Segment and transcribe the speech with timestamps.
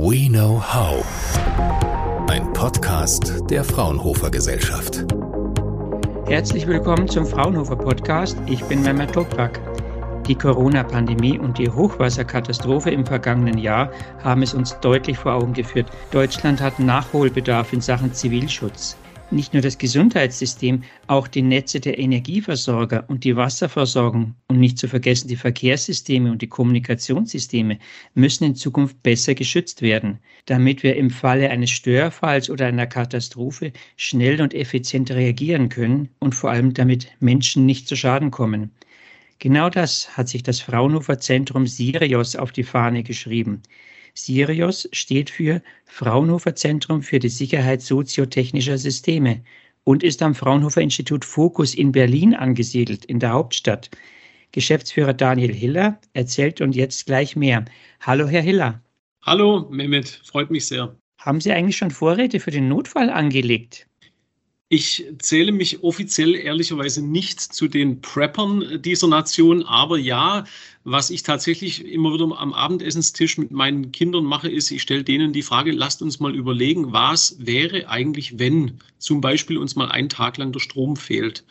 [0.00, 1.04] We Know How.
[2.30, 5.04] Ein Podcast der Fraunhofer Gesellschaft.
[6.26, 8.38] Herzlich willkommen zum Fraunhofer Podcast.
[8.46, 9.60] Ich bin Mehmet Toprak.
[10.28, 13.90] Die Corona-Pandemie und die Hochwasserkatastrophe im vergangenen Jahr
[14.22, 15.90] haben es uns deutlich vor Augen geführt.
[16.12, 18.96] Deutschland hat Nachholbedarf in Sachen Zivilschutz.
[19.30, 24.88] Nicht nur das Gesundheitssystem, auch die Netze der Energieversorger und die Wasserversorgung und nicht zu
[24.88, 27.78] vergessen die Verkehrssysteme und die Kommunikationssysteme
[28.14, 33.74] müssen in Zukunft besser geschützt werden, damit wir im Falle eines Störfalls oder einer Katastrophe
[33.96, 38.70] schnell und effizient reagieren können und vor allem damit Menschen nicht zu Schaden kommen.
[39.40, 43.62] Genau das hat sich das Fraunhofer Zentrum Sirius auf die Fahne geschrieben.
[44.18, 49.42] Sirius steht für Fraunhofer Zentrum für die Sicherheit soziotechnischer Systeme
[49.84, 53.90] und ist am Fraunhofer Institut Fokus in Berlin angesiedelt, in der Hauptstadt.
[54.50, 57.64] Geschäftsführer Daniel Hiller erzählt uns jetzt gleich mehr.
[58.00, 58.82] Hallo, Herr Hiller.
[59.22, 60.96] Hallo, Mehmet, freut mich sehr.
[61.18, 63.86] Haben Sie eigentlich schon Vorräte für den Notfall angelegt?
[64.70, 70.44] Ich zähle mich offiziell ehrlicherweise nicht zu den Preppern dieser Nation, aber ja,
[70.84, 75.32] was ich tatsächlich immer wieder am Abendessenstisch mit meinen Kindern mache, ist, ich stelle denen
[75.32, 80.10] die Frage, lasst uns mal überlegen, was wäre eigentlich, wenn zum Beispiel uns mal einen
[80.10, 81.44] Tag lang der Strom fehlt.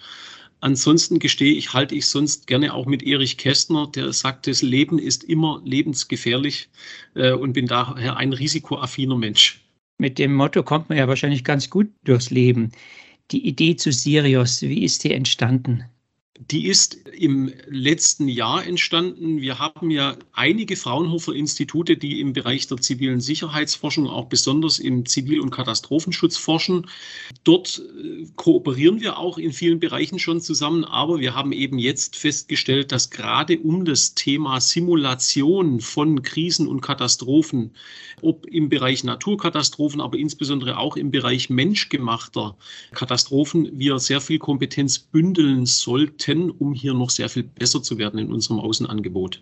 [0.60, 5.00] Ansonsten gestehe ich, halte ich sonst gerne auch mit Erich Kästner, der sagt, das Leben
[5.00, 6.70] ist immer lebensgefährlich
[7.16, 9.60] äh, und bin daher ein risikoaffiner Mensch.
[10.00, 12.72] Mit dem Motto kommt man ja wahrscheinlich ganz gut durchs Leben.
[13.32, 15.84] Die Idee zu Sirius, wie ist die entstanden?
[16.40, 19.42] Die ist im letzten Jahr entstanden.
[19.42, 25.06] Wir haben ja einige Fraunhofer Institute, die im Bereich der zivilen Sicherheitsforschung, auch besonders im
[25.08, 26.88] Zivil- und Katastrophenschutz forschen.
[27.44, 32.16] Dort äh, kooperieren wir auch in vielen Bereichen schon zusammen, aber wir haben eben jetzt
[32.16, 37.72] festgestellt, dass gerade um das Thema Simulation von Krisen und Katastrophen,
[38.22, 42.58] ob im Bereich Naturkatastrophen, aber insbesondere auch im Bereich menschgemachter
[42.92, 47.98] Katastrophen, wir sehr viel Kompetenz bündeln sollten könnten, um hier noch sehr viel besser zu
[47.98, 49.42] werden in unserem Außenangebot.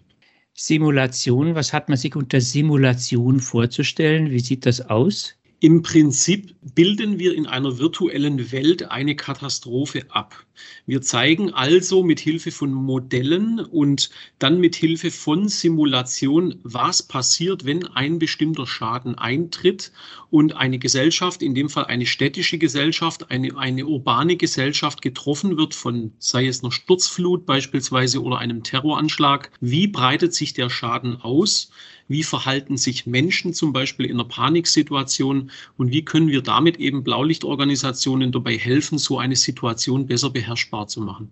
[0.53, 4.29] Simulation, was hat man sich unter Simulation vorzustellen?
[4.29, 5.34] Wie sieht das aus?
[5.61, 10.45] Im Prinzip bilden wir in einer virtuellen Welt eine Katastrophe ab.
[10.85, 17.66] Wir zeigen also mit Hilfe von Modellen und dann mit Hilfe von Simulation, was passiert,
[17.66, 19.93] wenn ein bestimmter Schaden eintritt
[20.29, 25.73] und eine Gesellschaft, in dem Fall eine städtische Gesellschaft, eine, eine urbane Gesellschaft getroffen wird
[25.73, 29.51] von, sei es einer Sturzflut beispielsweise oder einem Terroranschlag.
[29.61, 31.72] Wie breitet sich der Schaden aus?
[32.07, 35.49] Wie verhalten sich Menschen zum Beispiel in einer Paniksituation?
[35.77, 41.01] Und wie können wir damit eben Blaulichtorganisationen dabei helfen, so eine Situation besser beherrschbar zu
[41.01, 41.31] machen?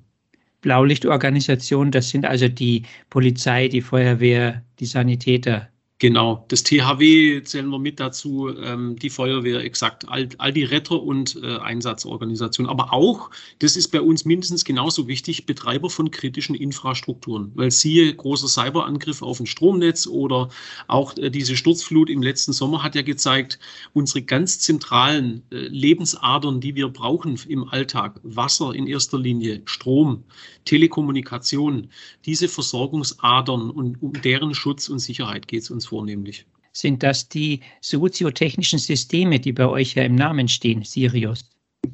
[0.61, 5.69] Blaulichtorganisationen, das sind also die Polizei, die Feuerwehr, die Sanitäter,
[6.03, 11.01] Genau, das THW zählen wir mit dazu, ähm, die Feuerwehr, exakt, all, all die Retter-
[11.01, 12.69] und äh, Einsatzorganisationen.
[12.69, 17.53] Aber auch, das ist bei uns mindestens genauso wichtig, Betreiber von kritischen Infrastrukturen.
[17.55, 20.49] Weil siehe, großer Cyberangriff auf ein Stromnetz oder
[20.89, 23.57] auch äh, diese Sturzflut im letzten Sommer hat ja gezeigt,
[23.93, 30.25] unsere ganz zentralen äh, Lebensadern, die wir brauchen im Alltag, Wasser in erster Linie, Strom,
[30.65, 31.87] Telekommunikation,
[32.25, 36.45] diese Versorgungsadern und um deren Schutz und Sicherheit geht es uns vornehmlich.
[36.71, 41.45] Sind das die soziotechnischen Systeme, die bei euch ja im Namen stehen, Sirius?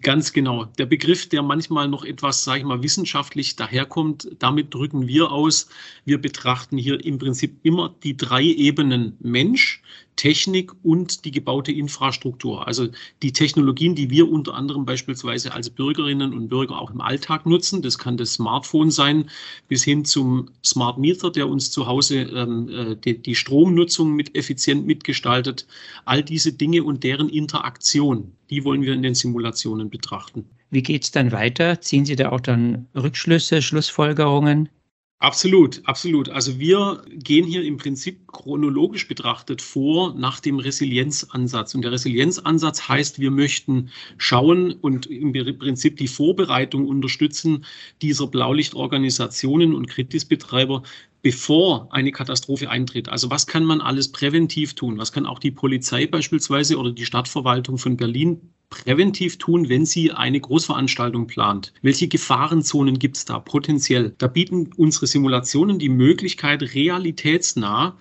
[0.02, 0.66] Ganz genau.
[0.66, 5.68] Der Begriff, der manchmal noch etwas, sage ich mal, wissenschaftlich daherkommt, damit drücken wir aus.
[6.06, 9.82] Wir betrachten hier im Prinzip immer die drei Ebenen Mensch,
[10.20, 12.68] Technik und die gebaute Infrastruktur.
[12.68, 12.90] Also
[13.24, 17.82] die Technologien, die wir unter anderem beispielsweise als Bürgerinnen und Bürger auch im Alltag nutzen.
[17.82, 19.30] Das kann das Smartphone sein,
[19.70, 24.36] bis hin zum Smart Meter, der uns zu Hause ähm, äh, die, die Stromnutzung mit
[24.36, 25.66] effizient mitgestaltet.
[26.04, 30.45] All diese Dinge und deren Interaktion, die wollen wir in den Simulationen betrachten.
[30.72, 31.81] Wie geht es dann weiter?
[31.81, 34.69] Ziehen Sie da auch dann Rückschlüsse, Schlussfolgerungen?
[35.22, 36.29] Absolut, absolut.
[36.29, 41.76] Also wir gehen hier im Prinzip chronologisch betrachtet vor nach dem Resilienzansatz.
[41.76, 47.66] Und der Resilienzansatz heißt, wir möchten schauen und im Prinzip die Vorbereitung unterstützen
[48.02, 50.84] dieser Blaulichtorganisationen und Kritisbetreiber,
[51.22, 53.10] bevor eine Katastrophe eintritt.
[53.10, 54.98] Also was kann man alles präventiv tun?
[54.98, 58.40] Was kann auch die Polizei beispielsweise oder die Stadtverwaltung von Berlin
[58.70, 61.74] präventiv tun, wenn sie eine Großveranstaltung plant?
[61.82, 64.14] Welche Gefahrenzonen gibt es da potenziell?
[64.18, 67.98] Da bieten unsere Simulationen die Möglichkeit, realitätsnah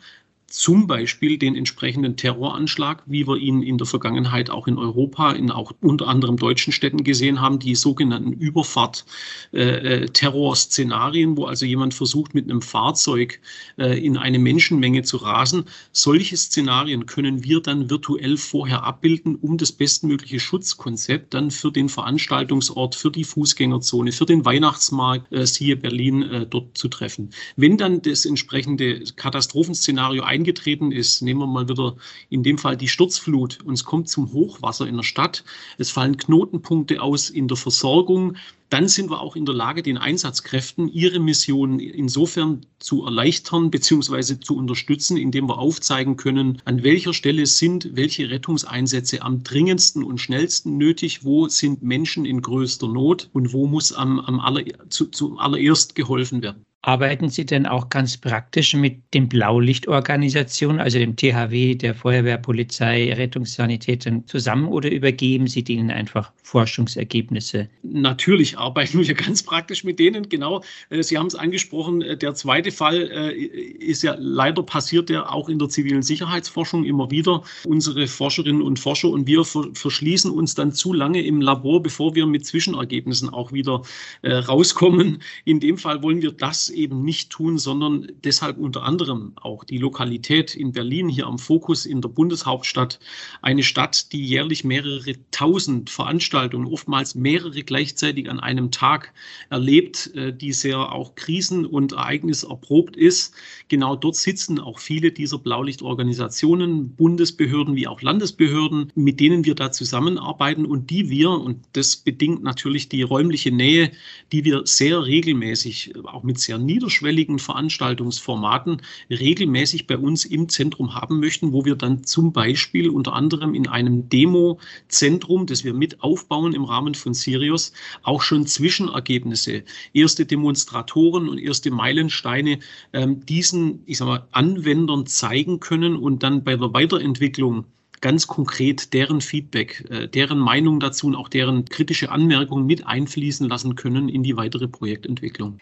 [0.48, 5.50] zum Beispiel den entsprechenden Terroranschlag, wie wir ihn in der Vergangenheit auch in Europa, in
[5.50, 12.34] auch unter anderem deutschen Städten gesehen haben, die sogenannten Überfahrt-Terrorszenarien, äh, wo also jemand versucht,
[12.34, 13.42] mit einem Fahrzeug
[13.76, 15.66] äh, in eine Menschenmenge zu rasen.
[15.92, 21.90] Solche Szenarien können wir dann virtuell vorher abbilden, um das bestmögliche Schutzkonzept dann für den
[21.90, 27.28] Veranstaltungsort, für die Fußgängerzone, für den Weihnachtsmarkt, äh, siehe Berlin, äh, dort zu treffen.
[27.56, 31.96] Wenn dann das entsprechende Katastrophenszenario eingetreten ist, nehmen wir mal wieder
[32.30, 35.44] in dem Fall die Sturzflut und es kommt zum Hochwasser in der Stadt,
[35.78, 38.36] es fallen Knotenpunkte aus in der Versorgung,
[38.70, 44.40] dann sind wir auch in der Lage, den Einsatzkräften ihre Mission insofern zu erleichtern bzw.
[44.40, 50.20] zu unterstützen, indem wir aufzeigen können, an welcher Stelle sind welche Rettungseinsätze am dringendsten und
[50.20, 55.06] schnellsten nötig, wo sind Menschen in größter Not und wo muss am, am aller, zu,
[55.06, 56.67] zu allererst geholfen werden.
[56.88, 63.12] Arbeiten Sie denn auch ganz praktisch mit den Blaulichtorganisationen, also dem THW, der Feuerwehr, Polizei,
[63.12, 67.68] Rettungssanitätern zusammen oder übergeben Sie denen einfach Forschungsergebnisse?
[67.82, 70.62] Natürlich arbeiten wir ganz praktisch mit denen, genau.
[70.88, 75.28] Äh, Sie haben es angesprochen, äh, der zweite Fall äh, ist ja leider passiert ja
[75.28, 77.42] auch in der zivilen Sicherheitsforschung immer wieder.
[77.66, 82.26] Unsere Forscherinnen und Forscher und wir verschließen uns dann zu lange im Labor, bevor wir
[82.26, 83.82] mit Zwischenergebnissen auch wieder
[84.24, 85.22] rauskommen.
[85.44, 89.78] In dem Fall wollen wir das eben nicht tun, sondern deshalb unter anderem auch die
[89.78, 93.00] Lokalität in Berlin hier am Fokus in der Bundeshauptstadt,
[93.42, 99.12] eine Stadt, die jährlich mehrere tausend Veranstaltungen, oftmals mehrere gleichzeitig an einem Tag
[99.50, 103.34] erlebt, äh, die sehr auch krisen- und ereigniserprobt ist.
[103.68, 109.72] Genau dort sitzen auch viele dieser Blaulichtorganisationen, Bundesbehörden wie auch Landesbehörden, mit denen wir da
[109.72, 113.90] zusammenarbeiten und die wir, und das bedingt natürlich die räumliche Nähe,
[114.32, 121.18] die wir sehr regelmäßig auch mit sehr niederschwelligen Veranstaltungsformaten regelmäßig bei uns im Zentrum haben
[121.18, 126.52] möchten, wo wir dann zum Beispiel unter anderem in einem Demo-Zentrum, das wir mit aufbauen
[126.52, 127.72] im Rahmen von Sirius,
[128.02, 132.58] auch schon Zwischenergebnisse, erste Demonstratoren und erste Meilensteine
[132.92, 137.64] ähm, diesen, ich sag mal, Anwendern zeigen können und dann bei der Weiterentwicklung
[138.00, 143.48] ganz konkret deren Feedback, äh, deren Meinung dazu und auch deren kritische Anmerkungen mit einfließen
[143.48, 145.58] lassen können in die weitere Projektentwicklung.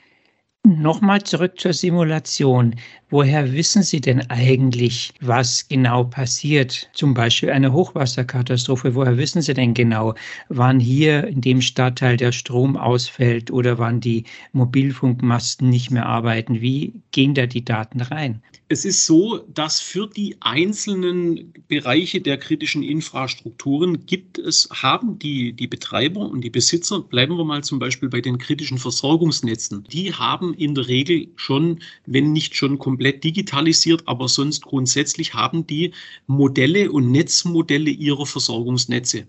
[0.66, 2.74] Nochmal zurück zur Simulation.
[3.08, 6.90] Woher wissen Sie denn eigentlich, was genau passiert?
[6.92, 8.96] Zum Beispiel eine Hochwasserkatastrophe.
[8.96, 10.16] Woher wissen Sie denn genau,
[10.48, 14.24] wann hier in dem Stadtteil der Strom ausfällt oder wann die
[14.54, 16.60] Mobilfunkmasten nicht mehr arbeiten?
[16.60, 18.42] Wie gehen da die Daten rein?
[18.68, 25.52] Es ist so, dass für die einzelnen Bereiche der kritischen Infrastrukturen gibt es, haben die,
[25.52, 30.12] die Betreiber und die Besitzer, bleiben wir mal zum Beispiel bei den kritischen Versorgungsnetzen, die
[30.12, 35.92] haben in der Regel schon, wenn nicht schon komplett digitalisiert, aber sonst grundsätzlich haben die
[36.26, 39.26] Modelle und Netzmodelle ihrer Versorgungsnetze.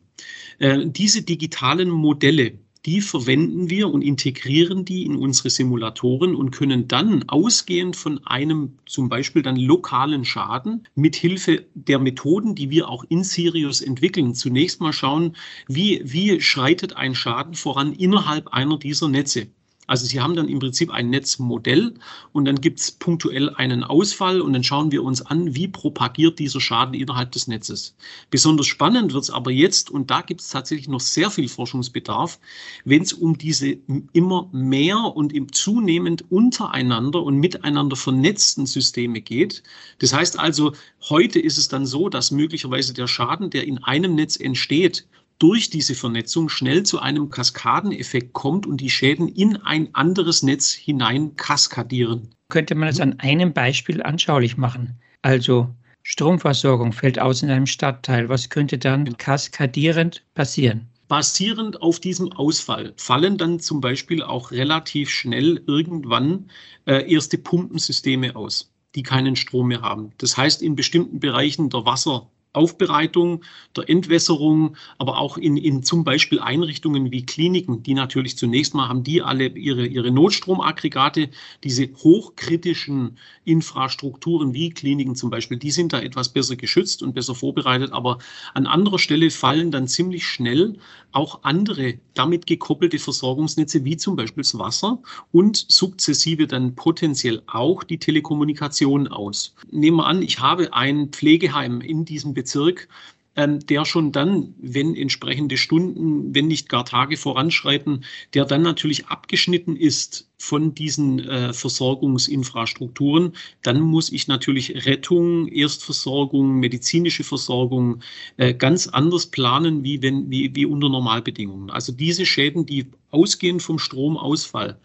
[0.59, 2.53] Äh, diese digitalen Modelle,
[2.87, 8.79] die verwenden wir und integrieren die in unsere Simulatoren und können dann ausgehend von einem
[8.85, 14.33] zum Beispiel dann lokalen Schaden mit Hilfe der Methoden, die wir auch in Sirius entwickeln,
[14.35, 15.35] zunächst mal schauen,
[15.67, 19.47] wie, wie schreitet ein Schaden voran innerhalb einer dieser Netze.
[19.87, 21.93] Also Sie haben dann im Prinzip ein Netzmodell
[22.33, 26.39] und dann gibt es punktuell einen Ausfall und dann schauen wir uns an, wie propagiert
[26.39, 27.95] dieser Schaden innerhalb des Netzes.
[28.29, 32.39] Besonders spannend wird es aber jetzt, und da gibt es tatsächlich noch sehr viel Forschungsbedarf,
[32.83, 33.77] wenn es um diese
[34.11, 39.63] immer mehr und im zunehmend untereinander und miteinander vernetzten Systeme geht.
[39.99, 40.73] Das heißt also,
[41.09, 45.07] heute ist es dann so, dass möglicherweise der Schaden, der in einem Netz entsteht,
[45.39, 50.73] durch diese Vernetzung schnell zu einem Kaskadeneffekt kommt und die Schäden in ein anderes Netz
[50.73, 52.29] hinein kaskadieren.
[52.49, 54.99] Könnte man das an einem Beispiel anschaulich machen?
[55.21, 55.69] Also
[56.03, 58.29] Stromversorgung fällt aus in einem Stadtteil.
[58.29, 59.17] Was könnte dann genau.
[59.19, 60.87] kaskadierend passieren?
[61.09, 66.49] Basierend auf diesem Ausfall fallen dann zum Beispiel auch relativ schnell irgendwann
[66.85, 70.11] äh, erste Pumpensysteme aus, die keinen Strom mehr haben.
[70.17, 73.43] Das heißt, in bestimmten Bereichen der Wasser Aufbereitung,
[73.75, 78.87] der Entwässerung, aber auch in, in zum Beispiel Einrichtungen wie Kliniken, die natürlich zunächst mal
[78.87, 81.29] haben die alle ihre, ihre Notstromaggregate,
[81.63, 87.35] diese hochkritischen Infrastrukturen wie Kliniken zum Beispiel, die sind da etwas besser geschützt und besser
[87.35, 88.17] vorbereitet, aber
[88.53, 90.77] an anderer Stelle fallen dann ziemlich schnell
[91.11, 94.99] auch andere damit gekoppelte Versorgungsnetze wie zum Beispiel das Wasser
[95.31, 99.55] und sukzessive dann potenziell auch die Telekommunikation aus.
[99.71, 102.87] Nehmen wir an, ich habe ein Pflegeheim in diesem Bezirk,
[103.35, 109.07] ähm, der schon dann, wenn entsprechende Stunden, wenn nicht gar Tage voranschreiten, der dann natürlich
[109.07, 118.01] abgeschnitten ist von diesen äh, Versorgungsinfrastrukturen, dann muss ich natürlich Rettung, Erstversorgung, medizinische Versorgung
[118.37, 121.71] äh, ganz anders planen, wie, wenn, wie, wie unter Normalbedingungen.
[121.71, 124.79] Also diese Schäden, die ausgehen vom Stromausfall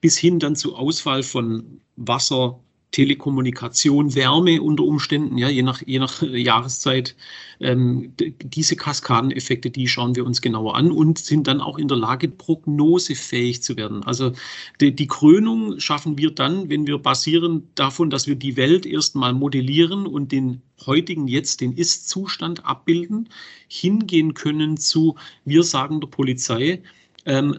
[0.00, 5.98] bis hin dann zu Ausfall von Wasser, Telekommunikation, Wärme unter Umständen, ja, je nach, je
[5.98, 7.14] nach Jahreszeit.
[7.60, 11.98] Ähm, diese Kaskadeneffekte, die schauen wir uns genauer an und sind dann auch in der
[11.98, 14.02] Lage, prognosefähig zu werden.
[14.04, 14.32] Also
[14.80, 19.34] die, die Krönung schaffen wir dann, wenn wir basierend davon, dass wir die Welt erstmal
[19.34, 23.28] modellieren und den heutigen jetzt, den Ist-Zustand abbilden,
[23.68, 26.80] hingehen können zu, wir sagen der Polizei,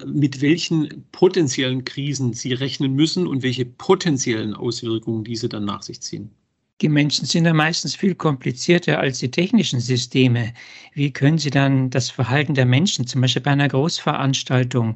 [0.06, 6.02] mit welchen potenziellen Krisen sie rechnen müssen und welche potenziellen Auswirkungen diese dann nach sich
[6.02, 6.32] ziehen.
[6.82, 10.54] Die Menschen sind ja meistens viel komplizierter als die technischen Systeme.
[10.94, 14.96] Wie können Sie dann das Verhalten der Menschen, zum Beispiel bei einer Großveranstaltung,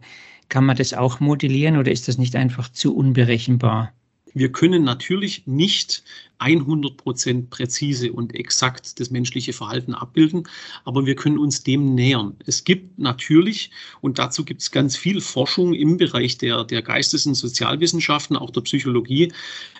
[0.49, 3.93] kann man das auch modellieren oder ist das nicht einfach zu unberechenbar?
[4.33, 6.03] Wir können natürlich nicht
[6.39, 10.47] 100 Prozent präzise und exakt das menschliche Verhalten abbilden,
[10.83, 12.35] aber wir können uns dem nähern.
[12.45, 13.71] Es gibt natürlich,
[14.01, 18.49] und dazu gibt es ganz viel Forschung im Bereich der, der Geistes- und Sozialwissenschaften, auch
[18.49, 19.31] der Psychologie,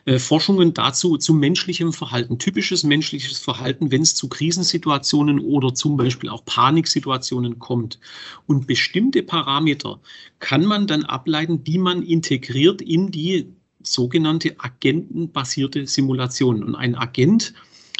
[0.06, 5.98] äh, Forschungen dazu zu menschlichem Verhalten, typisches menschliches Verhalten, wenn es zu Krisensituationen oder zum
[5.98, 8.00] Beispiel auch Paniksituationen kommt.
[8.48, 10.00] Und bestimmte Parameter
[10.40, 13.48] kann man dann ableiten, die man integriert in die
[13.84, 16.64] sogenannte agentenbasierte Simulation.
[16.64, 17.54] Und ein Agent,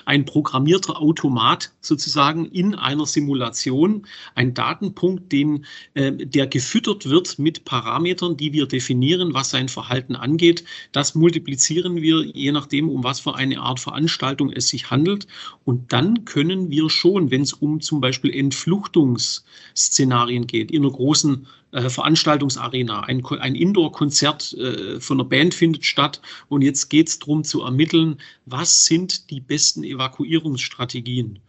[0.06, 7.64] ein programmierter Automat sozusagen in einer Simulation, ein Datenpunkt, den, äh, der gefüttert wird mit
[7.66, 10.64] Parametern, die wir definieren, was sein Verhalten angeht.
[10.92, 15.26] Das multiplizieren wir, je nachdem, um was für eine Art Veranstaltung es sich handelt.
[15.64, 21.48] Und dann können wir schon, wenn es um zum Beispiel Entfluchtungsszenarien geht, in einer großen
[21.74, 23.02] äh, Veranstaltungsarena.
[23.02, 27.64] Ein, ein Indoor-Konzert äh, von einer Band findet statt und jetzt geht es darum zu
[27.64, 31.40] ermitteln, was sind die besten Evakuierungsstrategien.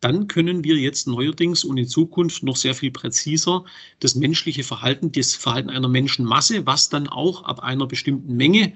[0.00, 3.64] Dann können wir jetzt neuerdings und in Zukunft noch sehr viel präziser
[4.00, 8.74] das menschliche Verhalten, das Verhalten einer Menschenmasse, was dann auch ab einer bestimmten Menge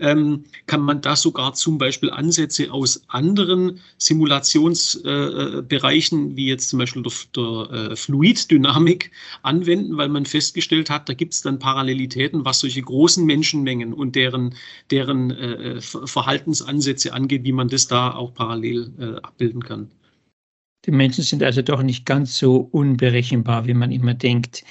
[0.00, 6.78] ähm, kann man da sogar zum Beispiel Ansätze aus anderen Simulationsbereichen, äh, wie jetzt zum
[6.78, 9.10] Beispiel der, der äh, Fluiddynamik,
[9.42, 14.14] anwenden, weil man festgestellt hat, da gibt es dann Parallelitäten, was solche großen Menschenmengen und
[14.14, 14.54] deren,
[14.90, 19.90] deren äh, Verhaltensansätze angeht, wie man das da auch parallel äh, abbilden kann.
[20.86, 24.62] Die Menschen sind also doch nicht ganz so unberechenbar, wie man immer denkt.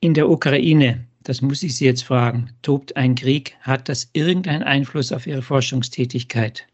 [0.00, 4.62] In der Ukraine das muss ich Sie jetzt fragen, tobt ein Krieg, hat das irgendeinen
[4.62, 6.66] Einfluss auf Ihre Forschungstätigkeit?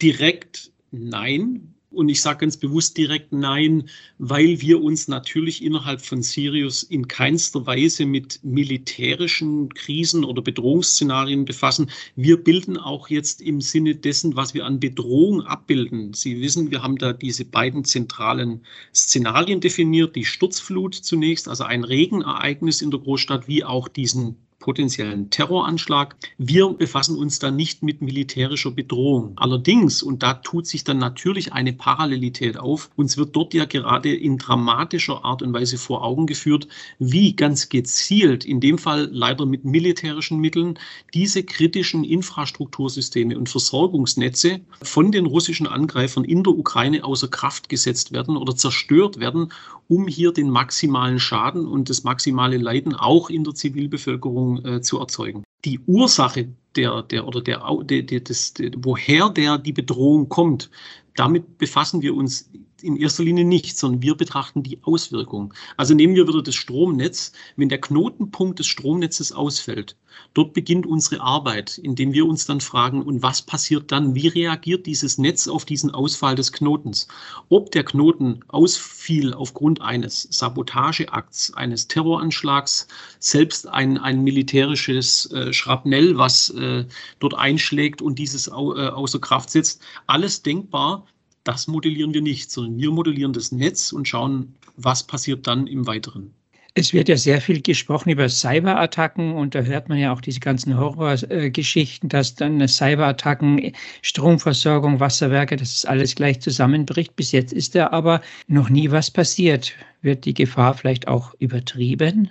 [0.00, 6.22] Direkt nein, und ich sage ganz bewusst direkt nein, weil wir uns natürlich innerhalb von
[6.22, 11.90] Sirius in keinster Weise mit militärischen Krisen oder Bedrohungsszenarien befassen.
[12.16, 16.14] Wir bilden auch jetzt im Sinne dessen, was wir an Bedrohung abbilden.
[16.14, 18.62] Sie wissen, wir haben da diese beiden zentralen
[18.94, 25.28] Szenarien definiert, die Sturzflut zunächst, also ein Regenereignis in der Großstadt, wie auch diesen potenziellen
[25.28, 26.16] Terroranschlag.
[26.38, 29.32] Wir befassen uns dann nicht mit militärischer Bedrohung.
[29.36, 34.14] Allerdings, und da tut sich dann natürlich eine Parallelität auf, uns wird dort ja gerade
[34.14, 39.44] in dramatischer Art und Weise vor Augen geführt, wie ganz gezielt, in dem Fall leider
[39.44, 40.78] mit militärischen Mitteln,
[41.12, 48.12] diese kritischen Infrastruktursysteme und Versorgungsnetze von den russischen Angreifern in der Ukraine außer Kraft gesetzt
[48.12, 49.52] werden oder zerstört werden,
[49.88, 54.98] um hier den maximalen Schaden und das maximale Leiden auch in der Zivilbevölkerung äh, zu
[54.98, 55.44] erzeugen.
[55.64, 60.70] Die Ursache der, der oder der, der, der, des, der, woher der die Bedrohung kommt,
[61.16, 62.50] damit befassen wir uns
[62.82, 65.52] in erster Linie nicht, sondern wir betrachten die Auswirkungen.
[65.76, 67.32] Also nehmen wir wieder das Stromnetz.
[67.56, 69.96] Wenn der Knotenpunkt des Stromnetzes ausfällt,
[70.34, 74.14] dort beginnt unsere Arbeit, indem wir uns dann fragen, und was passiert dann?
[74.14, 77.08] Wie reagiert dieses Netz auf diesen Ausfall des Knotens?
[77.48, 82.86] Ob der Knoten ausfiel aufgrund eines Sabotageakts, eines Terroranschlags,
[83.18, 86.84] selbst ein, ein militärisches äh, Schrapnell, was äh,
[87.18, 91.06] dort einschlägt und dieses au, äh, außer Kraft setzt, alles denkbar
[91.44, 95.86] das modellieren wir nicht, sondern wir modellieren das Netz und schauen, was passiert dann im
[95.86, 96.32] Weiteren.
[96.74, 100.40] Es wird ja sehr viel gesprochen über Cyberattacken und da hört man ja auch diese
[100.40, 107.14] ganzen Horrorgeschichten, dass dann Cyberattacken, Stromversorgung, Wasserwerke, dass es alles gleich zusammenbricht.
[107.14, 109.74] Bis jetzt ist da aber noch nie was passiert.
[110.00, 112.30] Wird die Gefahr vielleicht auch übertrieben?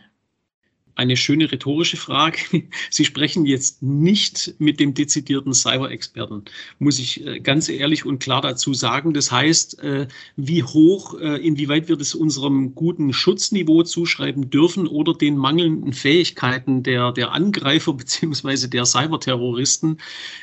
[0.95, 2.38] Eine schöne rhetorische Frage.
[2.89, 6.43] Sie sprechen jetzt nicht mit dem dezidierten Cyber-Experten,
[6.79, 9.13] muss ich äh, ganz ehrlich und klar dazu sagen.
[9.13, 15.13] Das heißt, äh, wie hoch, äh, inwieweit wir das unserem guten Schutzniveau zuschreiben dürfen oder
[15.13, 19.98] den mangelnden Fähigkeiten der, der Angreifer beziehungsweise der Cyberterroristen.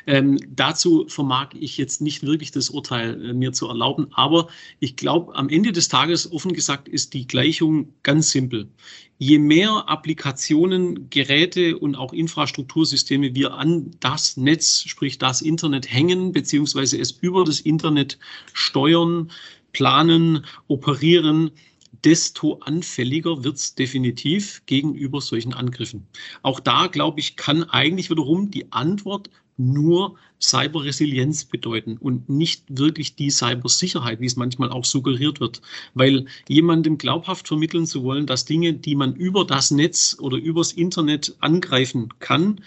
[0.07, 4.09] Ähm, dazu vermag ich jetzt nicht wirklich das Urteil mir zu erlauben.
[4.13, 4.49] Aber
[4.81, 8.69] ich glaube, am Ende des Tages, offen gesagt, ist die Gleichung ganz simpel
[9.19, 16.33] je mehr Applikationen, Geräte und auch Infrastruktursysteme wir an das Netz, sprich das Internet hängen,
[16.33, 18.19] beziehungsweise es über das Internet
[18.53, 19.31] steuern,
[19.73, 21.51] planen, operieren,
[22.05, 26.07] desto anfälliger wird es definitiv gegenüber solchen Angriffen.
[26.43, 33.17] Auch da, glaube ich, kann eigentlich wiederum die Antwort nur Cyberresilienz bedeuten und nicht wirklich
[33.17, 35.61] die Cybersicherheit, wie es manchmal auch suggeriert wird.
[35.95, 40.73] Weil jemandem glaubhaft vermitteln zu wollen, dass Dinge, die man über das Netz oder übers
[40.73, 42.61] Internet angreifen kann,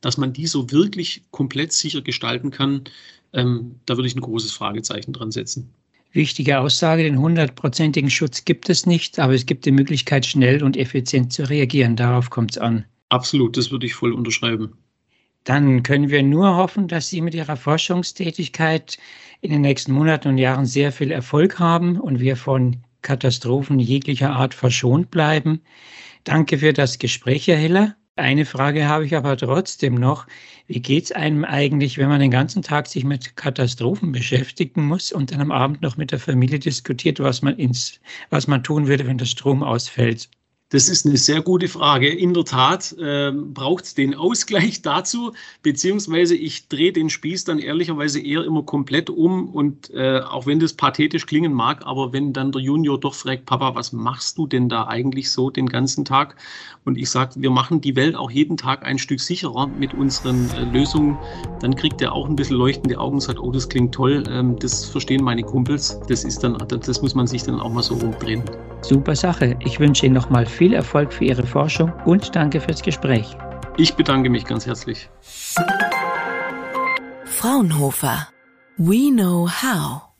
[0.00, 2.82] dass man die so wirklich komplett sicher gestalten kann,
[3.32, 5.70] ähm, da würde ich ein großes Fragezeichen dran setzen.
[6.12, 10.76] Wichtige Aussage, den hundertprozentigen Schutz gibt es nicht, aber es gibt die Möglichkeit, schnell und
[10.76, 11.96] effizient zu reagieren.
[11.96, 12.84] Darauf kommt es an.
[13.08, 14.76] Absolut, das würde ich voll unterschreiben.
[15.44, 18.98] Dann können wir nur hoffen, dass Sie mit Ihrer Forschungstätigkeit
[19.42, 24.30] in den nächsten Monaten und Jahren sehr viel Erfolg haben und wir von Katastrophen jeglicher
[24.32, 25.60] Art verschont bleiben.
[26.24, 27.94] Danke für das Gespräch, Herr Hiller.
[28.16, 30.26] Eine Frage habe ich aber trotzdem noch.
[30.66, 35.12] Wie geht es einem eigentlich, wenn man den ganzen Tag sich mit Katastrophen beschäftigen muss
[35.12, 38.86] und dann am Abend noch mit der Familie diskutiert, was man, ins, was man tun
[38.86, 40.30] würde, wenn der Strom ausfällt?
[40.74, 42.08] Das ist eine sehr gute Frage.
[42.08, 47.60] In der Tat äh, braucht es den Ausgleich dazu, beziehungsweise ich drehe den Spieß dann
[47.60, 52.32] ehrlicherweise eher immer komplett um und äh, auch wenn das pathetisch klingen mag, aber wenn
[52.32, 56.04] dann der Junior doch fragt, Papa, was machst du denn da eigentlich so den ganzen
[56.04, 56.34] Tag?
[56.84, 60.50] Und ich sage, wir machen die Welt auch jeden Tag ein Stück sicherer mit unseren
[60.50, 61.16] äh, Lösungen,
[61.60, 64.58] dann kriegt er auch ein bisschen leuchtende Augen und sagt, oh, das klingt toll, ähm,
[64.58, 66.00] das verstehen meine Kumpels.
[66.08, 68.42] Das ist dann, das muss man sich dann auch mal so umdrehen.
[68.84, 69.56] Super Sache.
[69.60, 73.36] Ich wünsche Ihnen nochmal viel Erfolg für Ihre Forschung und danke fürs Gespräch.
[73.76, 75.10] Ich bedanke mich ganz herzlich.
[77.26, 78.28] Fraunhofer.
[78.78, 80.13] We know how.